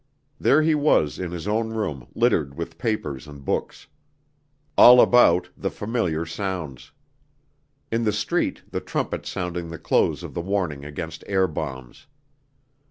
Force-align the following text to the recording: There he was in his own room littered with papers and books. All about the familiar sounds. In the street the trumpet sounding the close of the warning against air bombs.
There 0.39 0.63
he 0.63 0.73
was 0.73 1.19
in 1.19 1.29
his 1.31 1.47
own 1.47 1.69
room 1.73 2.07
littered 2.15 2.55
with 2.55 2.79
papers 2.79 3.27
and 3.27 3.45
books. 3.45 3.85
All 4.75 4.99
about 4.99 5.49
the 5.55 5.69
familiar 5.69 6.25
sounds. 6.25 6.91
In 7.91 8.03
the 8.03 8.11
street 8.11 8.63
the 8.71 8.81
trumpet 8.81 9.27
sounding 9.27 9.69
the 9.69 9.77
close 9.77 10.23
of 10.23 10.33
the 10.33 10.41
warning 10.41 10.83
against 10.83 11.23
air 11.27 11.45
bombs. 11.47 12.07